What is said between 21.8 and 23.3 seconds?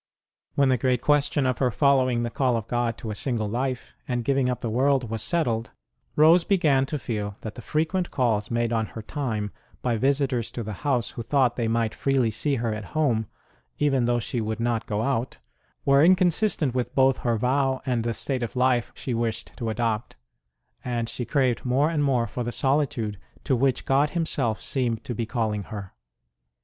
and more for the solitude